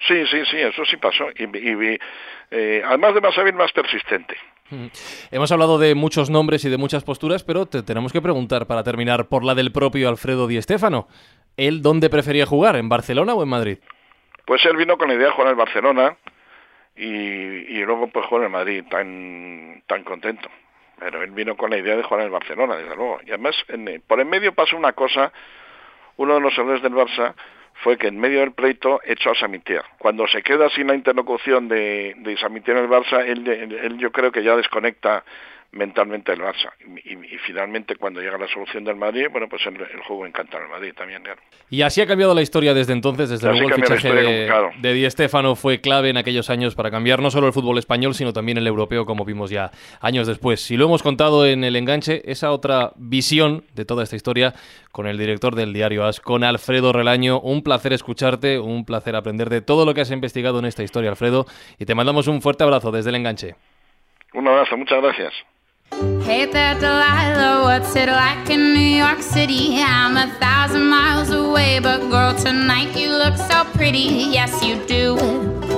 [0.06, 1.28] Sí, sí, sí, eso sí pasó.
[1.36, 1.98] Y,
[2.50, 4.36] eh, además de más hábil, más persistente.
[5.30, 8.82] Hemos hablado de muchos nombres y de muchas posturas, pero te tenemos que preguntar para
[8.82, 11.08] terminar por la del propio Alfredo Di Stéfano.
[11.56, 13.78] ¿Él dónde prefería jugar, en Barcelona o en Madrid?
[14.46, 16.16] Pues él vino con la idea de jugar en Barcelona
[17.00, 20.48] y, luego pues jugó en Madrid tan, tan contento.
[20.98, 23.20] Pero él vino con la idea de jugar en Barcelona, desde luego.
[23.24, 23.56] Y además,
[24.06, 25.32] por en medio pasó una cosa,
[26.16, 27.34] uno de los errores del Barça
[27.82, 29.82] fue que en medio del pleito echó a Samitier.
[29.98, 34.12] Cuando se queda sin la interlocución de, de Samitier en el Barça, él, él, yo
[34.12, 35.24] creo que ya desconecta
[35.72, 36.72] mentalmente el Barça.
[37.04, 40.92] Y, finalmente cuando llega la solución del Madrid, bueno, pues el, juego encanta al Madrid
[40.96, 41.22] también.
[41.68, 45.08] Y así ha cambiado la historia desde entonces, desde luego el fichaje de, de, Di
[45.10, 48.58] Stéfano fue clave en aquellos años para cambiar no solo el fútbol español, sino también
[48.58, 50.70] el europeo, como vimos ya años después.
[50.70, 54.54] Y lo hemos contado en el enganche, esa otra visión de toda esta historia
[54.92, 57.40] con el director del diario AS, con Alfredo Relaño.
[57.40, 61.10] Un placer escucharte, un placer aprender de todo lo que has investigado en esta historia,
[61.10, 61.46] Alfredo,
[61.78, 63.54] y te mandamos un fuerte abrazo desde el enganche.
[64.32, 65.32] Un abrazo, muchas gracias.
[66.22, 69.80] Hey there, Delilah, what's it like in New York City?
[69.80, 74.28] I'm a thousand miles away, but girl, tonight you look so pretty.
[74.30, 75.69] Yes, you do.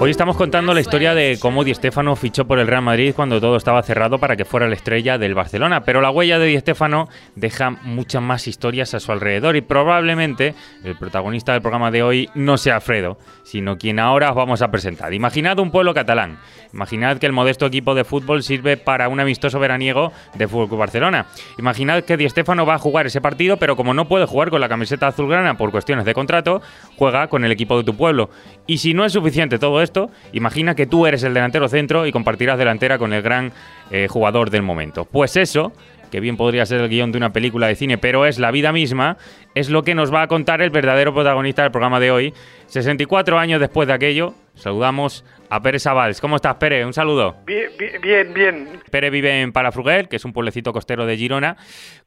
[0.00, 3.40] Hoy estamos contando la historia de cómo Di Stéfano fichó por el Real Madrid cuando
[3.40, 6.58] todo estaba cerrado para que fuera la estrella del Barcelona, pero la huella de Di
[6.58, 12.02] Stéfano deja muchas más historias a su alrededor y probablemente el protagonista del programa de
[12.02, 15.14] hoy no sea Alfredo, sino quien ahora os vamos a presentar.
[15.14, 16.40] Imaginad un pueblo catalán,
[16.72, 21.26] imaginad que el modesto equipo de fútbol sirve para un amistoso veraniego de Fútbol Barcelona.
[21.56, 24.60] Imaginad que Di Stéfano va a jugar ese partido, pero como no puede jugar con
[24.60, 26.62] la camiseta azulgrana por cuestiones de contrato,
[26.96, 28.30] juega con el equipo de tu pueblo.
[28.66, 32.12] Y si no es suficiente todo esto, imagina que tú eres el delantero centro y
[32.12, 33.52] compartirás delantera con el gran
[33.90, 35.04] eh, jugador del momento.
[35.04, 35.72] Pues eso
[36.12, 38.70] que bien podría ser el guion de una película de cine, pero es la vida
[38.70, 39.16] misma,
[39.54, 42.34] es lo que nos va a contar el verdadero protagonista del programa de hoy.
[42.66, 46.18] 64 años después de aquello, saludamos a Pérez Savals.
[46.22, 46.86] ¿Cómo estás, Pérez?
[46.86, 47.36] Un saludo.
[47.44, 48.80] Bien, bien, bien.
[48.90, 51.58] Pérez vive en Palafrugel, que es un pueblecito costero de Girona.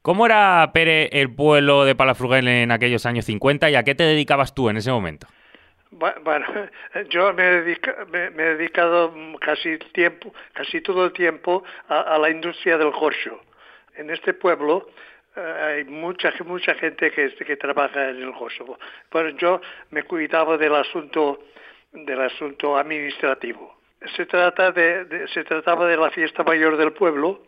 [0.02, 4.02] ¿Cómo era, Pérez, el pueblo de Palafrugel en aquellos años 50 y a qué te
[4.02, 5.28] dedicabas tú en ese momento?
[5.92, 6.44] Bueno,
[7.10, 13.40] yo me, he dedicado casi tiempo, casi todo el tiempo a, la industria del corcho
[13.94, 14.88] en este pueblo
[15.36, 18.76] eh, hay mucha mucha gente que, que trabaja en el Kosovo.
[19.08, 21.38] Pero yo me cuidaba del asunto
[22.04, 23.76] del asunto administrativo.
[24.16, 24.72] Se trataba
[25.86, 27.42] de la fiesta mayor del pueblo,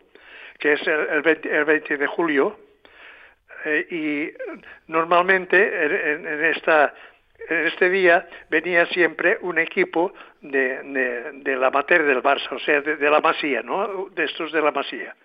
[0.57, 2.59] que es el, 20, de julio,
[3.65, 5.57] eh, y normalmente
[6.13, 6.43] en,
[7.49, 13.09] este día venía siempre un equipo de, de, la mater del Barça, o sea, de,
[13.09, 14.09] la Masía, ¿no?
[14.09, 15.15] De estos de la Masía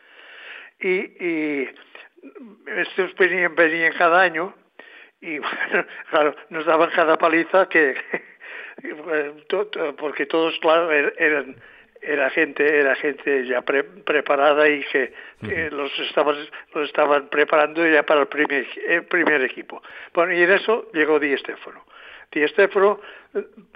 [0.81, 1.69] y,
[2.67, 4.55] estos venían, venían cada año
[5.21, 5.39] y
[6.11, 7.95] claro, nos daban cada paliza que
[9.99, 11.57] porque todos claro er, eran
[12.01, 15.13] era gente era gente ya preparada y que,
[15.71, 16.37] los estaban
[16.75, 19.83] los estaban preparando ya para el primer el primer equipo.
[20.13, 21.85] Bueno y en eso llegó Di Stefano
[22.35, 23.01] Di Stéfano,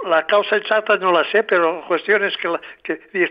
[0.09, 3.25] la causa exacta no la sé, pero la cuestión es que, la, que Di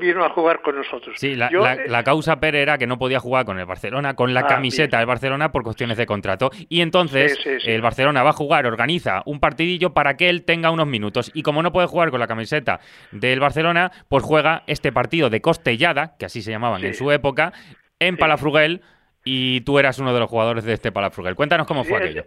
[0.00, 1.14] vino a jugar con nosotros.
[1.18, 3.66] Sí, la, Yo, la- eh, la causa Pere era que no podía jugar con el
[3.66, 6.50] Barcelona, con la Ah, camiseta del Barcelona por cuestiones de contrato.
[6.68, 7.70] Y entonces Sí, sí, sí.
[7.70, 11.30] el Barcelona va a jugar, organiza un partidillo para que él tenga unos minutos.
[11.34, 15.40] Y como no puede jugar con la camiseta del Barcelona, pues juega este partido de
[15.40, 17.52] costellada, que así se llamaban en su época,
[17.98, 18.82] en Palafrugel.
[19.26, 21.34] Y tú eras uno de los jugadores de este Palafrugel.
[21.34, 22.24] Cuéntanos cómo fue aquello.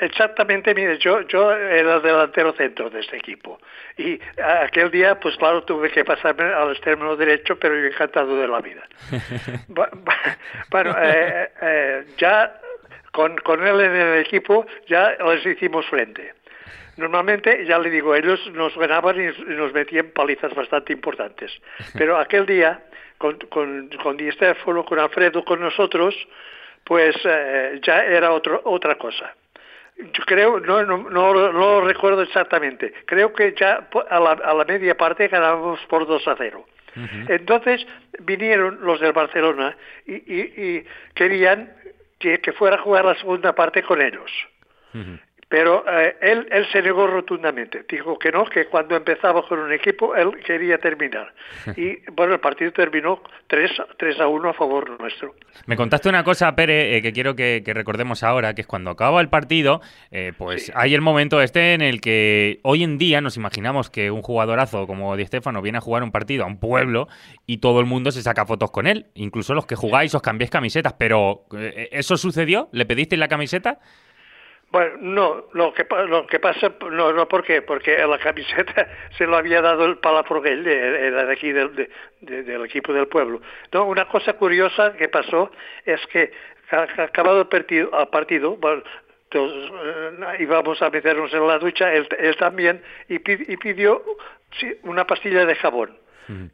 [0.00, 3.60] Exactamente, mire, yo, yo era delantero centro de este equipo.
[3.98, 8.48] Y aquel día, pues claro, tuve que pasarme al extremo derecho, pero yo encantado de
[8.48, 8.82] la vida.
[9.68, 10.36] Bu- bu-
[10.70, 12.58] bueno, eh, eh, ya
[13.12, 16.34] con, con él en el equipo, ya les hicimos frente.
[16.96, 21.50] Normalmente, ya le digo, ellos nos ganaban y nos metían palizas bastante importantes.
[21.98, 22.84] Pero aquel día,
[23.18, 26.14] con, con, con Di Stéfano, con Alfredo, con nosotros,
[26.84, 29.34] pues eh, ya era otro, otra cosa.
[30.12, 34.30] Yo creo, no, no, no, lo- no lo recuerdo exactamente, creo que ya a la,
[34.32, 36.66] a la media parte ganábamos por 2 a 0.
[37.28, 37.86] Entonces
[38.20, 40.84] vinieron los del Barcelona y, y- y
[41.14, 41.72] querían
[42.18, 44.30] que, que fuera a jugar la segunda parte con ellos.
[45.50, 47.84] Pero eh, él, él se negó rotundamente.
[47.88, 51.34] Dijo que no, que cuando empezaba con un equipo, él quería terminar.
[51.76, 55.34] Y bueno, el partido terminó 3, 3 a 1 a favor nuestro.
[55.66, 58.90] Me contaste una cosa, Pere, eh, que quiero que, que recordemos ahora, que es cuando
[58.90, 59.80] acaba el partido,
[60.12, 64.12] eh, pues hay el momento este en el que hoy en día nos imaginamos que
[64.12, 67.08] un jugadorazo como Di Stéfano viene a jugar un partido a un pueblo
[67.46, 70.50] y todo el mundo se saca fotos con él, incluso los que jugáis os cambiáis
[70.50, 72.68] camisetas, pero eh, ¿eso sucedió?
[72.70, 73.80] ¿Le pedisteis la camiseta?
[74.70, 77.60] Bueno, no, lo que, lo que pasa, no, no, ¿por qué?
[77.62, 78.86] Porque la camiseta
[79.18, 83.08] se lo había dado el Palafrugell, era de aquí del, de- de- del equipo del
[83.08, 83.40] pueblo.
[83.72, 85.50] No, una cosa curiosa que pasó
[85.84, 86.30] es que
[86.98, 88.82] acabado el partido, el partido bueno,
[89.32, 94.02] eh, íbamos a meternos en la ducha, él, él también, y, y pidió
[94.84, 95.96] una pastilla de jabón.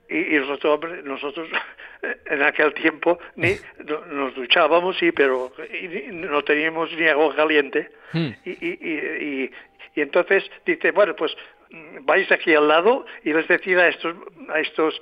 [0.09, 1.49] Y, y nosotros, hombre, nosotros
[2.27, 7.91] en aquel tiempo ni no- nos duchábamos, sí, pero y no teníamos ni agua caliente.
[8.13, 8.29] Hmm.
[8.45, 9.51] Y, y, y, y-
[9.95, 11.35] y entonces dice, bueno, pues
[11.71, 14.15] mm, vais aquí al lado y les decid a estos,
[14.51, 15.01] a estos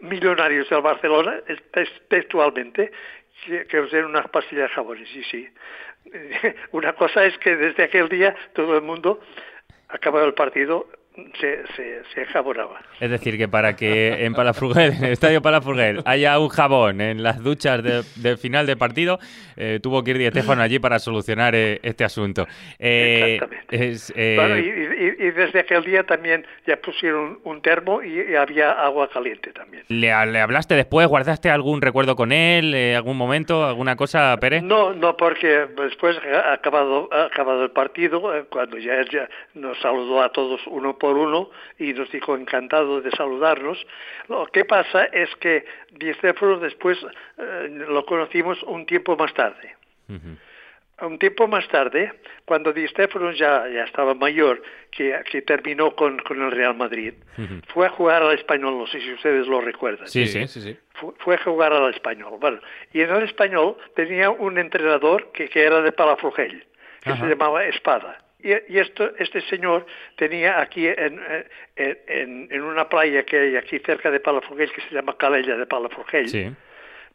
[0.00, 1.40] millonarios del Barcelona,
[2.08, 2.92] textualmente,
[3.44, 4.98] que, que os den unas pastillas de jabón.
[5.02, 5.48] Y sí, sí.
[6.72, 9.20] Una cosa es que desde aquel día todo el mundo,
[9.88, 10.88] acabado el partido,
[11.40, 12.80] se, se, se enjabonaba.
[13.00, 17.22] Es decir, que para que en Palafrugel, en el estadio Palafrugel, haya un jabón en
[17.22, 19.18] las duchas de, de final de partido,
[19.56, 22.46] eh, tuvo que ir Di Stéfano allí para solucionar eh, este asunto.
[22.78, 23.88] Eh, Exactamente.
[23.88, 28.20] es, eh, Bueno, y, y- y desde aquel día también ya pusieron un termo y,
[28.32, 29.84] y había agua caliente también.
[29.88, 31.06] ¿le, le hablaste después?
[31.08, 32.74] ¿Guardaste algún recuerdo con él?
[32.74, 33.64] eh, ¿Algún momento?
[33.66, 34.62] ¿Alguna cosa, Pérez?
[34.62, 39.78] No, no, porque después ha acabado, ha acabado el partido, eh, cuando ya ya nos
[39.80, 43.78] saludó a todos uno por uno y nos dijo encantado de saludarnos.
[44.28, 46.98] Lo que pasa es que Di Stéfano después
[47.38, 49.76] eh, lo conocimos un tiempo más tarde.
[51.02, 52.10] Un tiempo más tarde,
[52.46, 57.12] cuando Di Stéfano ya, ya estaba mayor, que, que terminó con, con el Real Madrid,
[57.68, 60.08] fue a jugar al español, no sé si ustedes lo recuerdan.
[60.08, 60.48] Sí, sí.
[60.48, 60.76] sí, sí.
[60.94, 62.38] Fu- fue a jugar al español.
[62.40, 62.60] Bueno,
[62.94, 66.64] y en el español tenía un entrenador que, que era de Palafrugell,
[67.02, 68.18] que se llamaba Espada.
[68.46, 71.20] Y, esto, este señor tenía aquí en,
[71.76, 76.28] en, una playa que hay aquí cerca de Palafrugell, que se llama Calella de Palafrugell,
[76.28, 76.52] Sí.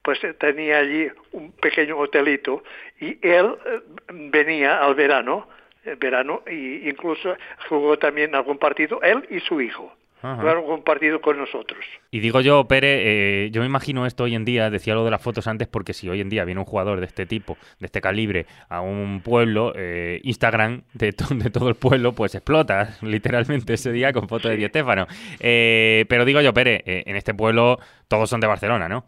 [0.02, 2.64] pues eh, tenía allí un pequeño hotelito
[3.00, 5.48] y él eh, venía al verano,
[5.86, 7.38] el verano, y incluso
[7.70, 9.96] jugó también algún partido, él y su hijo.
[10.24, 10.36] Ajá.
[10.36, 11.84] Jugaron algún partido con nosotros.
[12.12, 15.12] Y digo yo, Pere, eh, yo me imagino esto hoy en día, decía lo de
[15.12, 17.88] las fotos antes, porque si hoy en día viene un jugador de este tipo, de
[17.88, 22.96] este calibre, a un pueblo, eh, Instagram de, to- de todo el pueblo, pues explota
[23.02, 25.08] literalmente ese día con fotos de Di Stéfano.
[25.40, 29.06] Eh, pero digo yo, Pere, en este pueblo todos son de Barcelona, ¿no?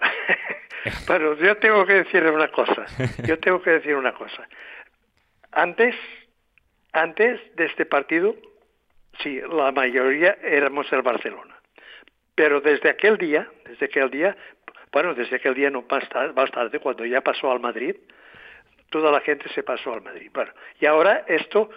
[1.06, 2.86] Bueno, yo tengo que decir una cosa.
[3.26, 4.48] Yo tengo que decir una cosa.
[5.52, 5.94] Antes,
[6.92, 8.34] antes de este partido,
[9.22, 11.56] sí, la mayoría éramos el Barcelona.
[12.34, 14.36] Pero desde aquel día, desde aquel día,
[14.92, 17.96] bueno, desde aquel día no más tarde, más tarde, cuando ya pasó al Madrid,
[18.90, 20.30] toda la gente se pasó al Madrid.
[20.32, 21.70] Bueno, y ahora esto,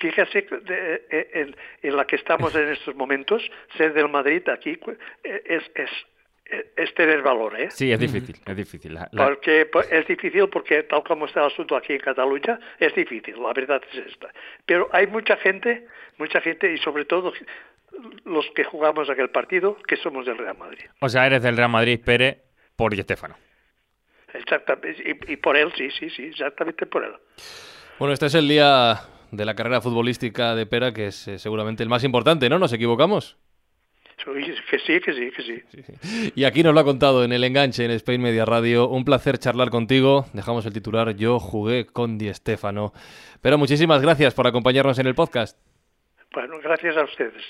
[0.00, 3.42] fíjese eh, en, la que estamos en estos momentos,
[3.76, 4.78] ser del Madrid aquí
[5.24, 5.42] eh,
[5.74, 5.90] es,
[6.76, 7.70] es tener valor, ¿eh?
[7.70, 8.94] Sí, es difícil, es difícil.
[8.94, 12.58] La- la- Porque pues, es difícil, porque tal como está el asunto aquí en Cataluña,
[12.78, 14.28] es difícil, la verdad es esta.
[14.64, 17.32] Pero hay mucha gente, mucha gente, y sobre todo
[18.24, 20.84] los que jugamos aquel partido, que somos del Real Madrid.
[21.00, 22.42] O sea, eres del Real Madrid, Pere,
[22.76, 23.36] por Di Stéfano.
[24.34, 27.12] Exactamente, y, y por él, sí, sí, sí, exactamente por él.
[27.98, 31.82] Bueno, este es el día de la carrera futbolística de Pera, que es eh, seguramente
[31.82, 32.58] el más importante, ¿no?
[32.58, 33.36] ¿Nos equivocamos?
[34.24, 36.32] Que sí, que sí, que sí.
[36.34, 38.88] Y aquí nos lo ha contado en el enganche en Spain Media Radio.
[38.88, 40.26] Un placer charlar contigo.
[40.32, 41.14] Dejamos el titular.
[41.16, 42.92] Yo jugué con Di Stéfano.
[43.40, 45.56] Pero muchísimas gracias por acompañarnos en el podcast.
[46.34, 47.42] Bueno, gracias a ustedes.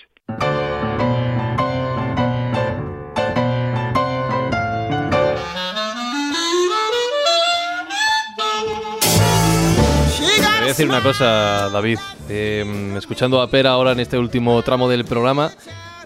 [10.29, 11.99] Te voy a decir una cosa, David.
[12.29, 15.51] Eh, escuchando a Pera ahora en este último tramo del programa,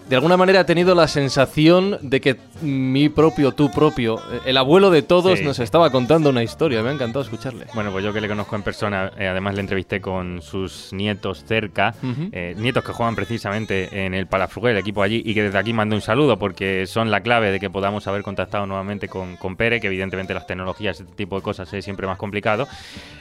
[0.09, 4.57] de alguna manera he tenido la sensación de que mi propio, tu propio, eh, el
[4.57, 5.45] abuelo de todos Sí.
[5.45, 6.81] nos estaba contando una historia.
[6.83, 7.65] Me ha encantado escucharle.
[7.73, 11.43] Bueno, pues yo que le conozco en persona, eh, además le entrevisté con sus nietos
[11.45, 12.29] cerca, Ujú.
[12.31, 15.73] eh, nietos que juegan precisamente en el Palafrugell, el equipo allí, y que desde aquí
[15.73, 19.55] mando un saludo porque son la clave de que podamos haber contactado nuevamente con, con
[19.55, 22.67] Pere, que evidentemente las tecnologías, este tipo de cosas es siempre más complicado.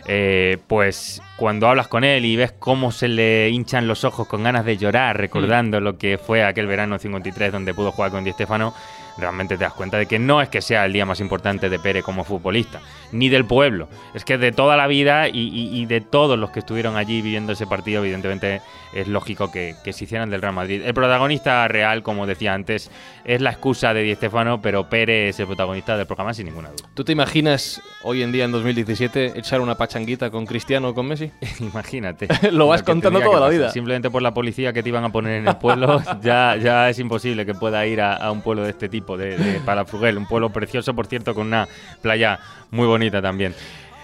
[0.06, 4.42] Eh, pues cuando hablas con él y ves cómo se le hinchan los ojos con
[4.42, 8.32] ganas de llorar, recordando lo que fue aquel verano 53 donde pudo jugar con Di
[8.32, 8.72] Stéfano,
[9.18, 11.78] realmente te das cuenta de que no es que sea el día más importante de
[11.78, 12.80] Pere como futbolista,
[13.12, 16.50] ni del pueblo, es que de toda la vida y, y- y de todos los
[16.50, 18.60] que estuvieron allí viviendo ese partido, evidentemente
[18.94, 20.82] es lógico que, que se hicieran del Real Madrid.
[20.84, 22.90] El protagonista real, como decía antes,
[23.24, 26.70] es la excusa de Di Stéfano, pero Pere es el protagonista del programa sin ninguna
[26.70, 26.88] duda.
[26.94, 31.06] ¿Tú te imaginas hoy en día, en 2017, echar una pachanguita con Cristiano o con
[31.06, 31.30] Messi?
[31.60, 32.28] Imagínate.
[32.52, 33.70] Lo vas contando toda la vida.
[33.70, 36.98] Simplemente por la policía que te iban a poner en el pueblo, ya, ya es
[36.98, 40.26] imposible que pueda ir a, a un pueblo de este tipo, de, de Palafrugell, un
[40.26, 41.68] pueblo precioso, por cierto, con una
[42.00, 42.38] playa
[42.70, 43.54] muy bonita también.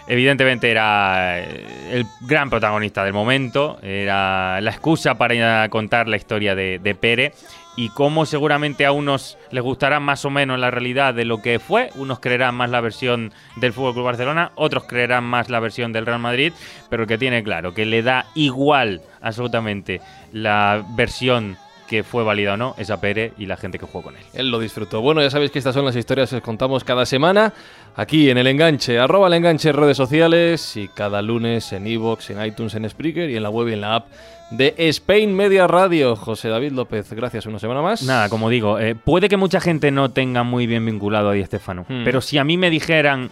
[0.07, 6.55] Evidentemente era eh, el gran protagonista del momento, era la excusa para contar la historia
[6.55, 7.33] de, de Pere
[7.75, 11.59] y cómo seguramente a unos les gustará más o menos la realidad de lo que
[11.59, 15.93] fue, unos creerán más la versión del Fútbol Club Barcelona, otros creerán más la versión
[15.93, 16.53] del Real Madrid,
[16.89, 20.01] pero que tiene claro que le da igual absolutamente
[20.33, 21.55] la versión
[21.89, 24.23] que fue válida o no, es a Pere y la gente que jugó con él.
[24.33, 25.01] Él lo disfrutó.
[25.01, 27.51] Bueno, ya sabéis que estas son las historias que os contamos cada semana
[27.95, 32.29] aquí en El Enganche, arroba El Enganche en redes sociales y cada lunes en iVoox,
[32.29, 34.07] en iTunes, en Spreaker y en la web y en la app
[34.51, 36.15] de Spain Media Radio.
[36.15, 38.03] José David López, gracias una semana más.
[38.03, 41.43] Nada, como digo, eh, puede que mucha gente no tenga muy bien vinculado a Di
[41.43, 42.03] Stéfano, Hmm.
[42.03, 43.31] pero si a mí me dijeran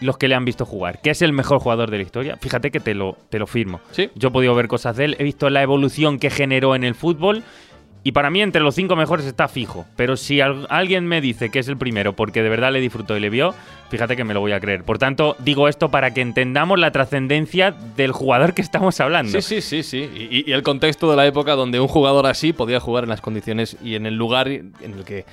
[0.00, 2.70] los que le han visto jugar, que es el mejor jugador de la historia, fíjate
[2.70, 3.80] que te lo, te lo firmo.
[3.90, 4.10] Sí.
[4.14, 6.94] Yo he podido ver cosas de él, he visto la evolución que generó en el
[6.94, 7.42] fútbol.
[8.08, 9.84] Y para mí entre los cinco mejores está fijo.
[9.94, 13.14] Pero si al- alguien me dice que es el primero porque de verdad le disfrutó
[13.18, 13.54] y le vio,
[13.90, 14.82] fíjate que me lo voy a creer.
[14.82, 19.38] Por tanto, digo esto para que entendamos la trascendencia del jugador que estamos hablando.
[19.42, 20.28] Sí, sí, sí, sí.
[20.30, 23.20] Y, y el contexto de la época donde un jugador así podía jugar en las
[23.20, 25.26] condiciones y en el lugar en el que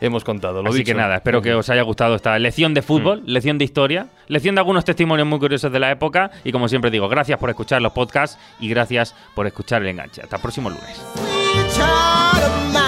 [0.00, 0.62] hemos contado.
[0.62, 0.92] Lo Así dicho.
[0.92, 4.54] que nada, espero que os haya gustado esta lección de fútbol, lección de historia, lección
[4.54, 6.30] de algunos testimonios muy curiosos de la época.
[6.44, 10.22] Y como siempre digo, gracias por escuchar los podcasts y gracias por escuchar el enganche.
[10.22, 11.02] Hasta el próximo lunes.
[12.42, 12.81] my